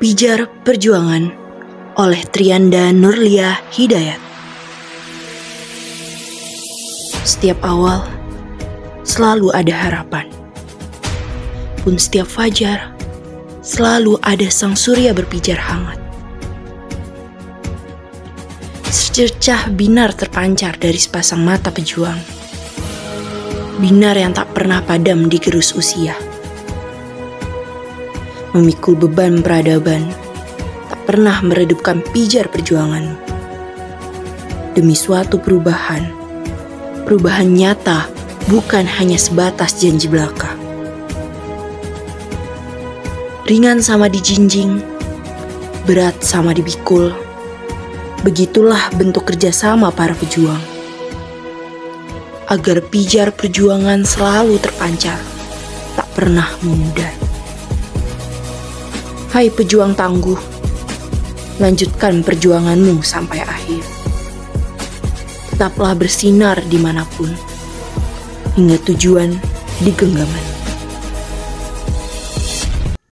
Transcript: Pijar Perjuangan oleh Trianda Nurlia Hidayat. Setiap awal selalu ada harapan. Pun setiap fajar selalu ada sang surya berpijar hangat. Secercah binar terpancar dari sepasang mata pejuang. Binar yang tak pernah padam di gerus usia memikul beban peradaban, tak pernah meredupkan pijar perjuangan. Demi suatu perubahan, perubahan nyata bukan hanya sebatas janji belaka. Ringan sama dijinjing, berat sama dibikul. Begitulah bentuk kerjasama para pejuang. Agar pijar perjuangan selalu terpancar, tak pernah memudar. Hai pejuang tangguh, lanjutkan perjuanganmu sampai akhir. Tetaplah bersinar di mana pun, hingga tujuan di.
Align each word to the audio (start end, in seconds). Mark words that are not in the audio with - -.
Pijar 0.00 0.48
Perjuangan 0.64 1.28
oleh 2.00 2.22
Trianda 2.32 2.88
Nurlia 2.94 3.60
Hidayat. 3.74 4.16
Setiap 7.28 7.60
awal 7.60 8.00
selalu 9.04 9.52
ada 9.52 9.74
harapan. 9.76 10.30
Pun 11.84 12.00
setiap 12.00 12.30
fajar 12.30 12.94
selalu 13.60 14.16
ada 14.24 14.48
sang 14.48 14.78
surya 14.78 15.12
berpijar 15.12 15.60
hangat. 15.60 16.00
Secercah 18.88 19.68
binar 19.68 20.16
terpancar 20.16 20.80
dari 20.80 20.96
sepasang 20.96 21.44
mata 21.44 21.68
pejuang. 21.68 22.20
Binar 23.76 24.16
yang 24.16 24.32
tak 24.32 24.56
pernah 24.56 24.80
padam 24.80 25.28
di 25.28 25.36
gerus 25.36 25.76
usia 25.76 26.31
memikul 28.52 28.96
beban 28.96 29.40
peradaban, 29.40 30.12
tak 30.92 31.00
pernah 31.08 31.40
meredupkan 31.40 32.04
pijar 32.12 32.52
perjuangan. 32.52 33.16
Demi 34.76 34.92
suatu 34.92 35.40
perubahan, 35.40 36.04
perubahan 37.04 37.48
nyata 37.48 38.08
bukan 38.48 38.84
hanya 38.84 39.16
sebatas 39.16 39.80
janji 39.80 40.08
belaka. 40.08 40.52
Ringan 43.48 43.84
sama 43.84 44.08
dijinjing, 44.08 44.80
berat 45.84 46.14
sama 46.22 46.56
dibikul. 46.56 47.12
Begitulah 48.22 48.94
bentuk 48.94 49.26
kerjasama 49.34 49.90
para 49.90 50.14
pejuang. 50.14 50.62
Agar 52.46 52.84
pijar 52.86 53.34
perjuangan 53.34 54.06
selalu 54.06 54.62
terpancar, 54.62 55.18
tak 55.98 56.06
pernah 56.14 56.46
memudar. 56.62 57.21
Hai 59.32 59.48
pejuang 59.48 59.96
tangguh, 59.96 60.36
lanjutkan 61.56 62.20
perjuanganmu 62.20 63.00
sampai 63.00 63.40
akhir. 63.40 63.80
Tetaplah 65.48 65.96
bersinar 65.96 66.60
di 66.68 66.76
mana 66.76 67.08
pun, 67.16 67.32
hingga 68.60 68.76
tujuan 68.92 69.32
di. 69.80 70.51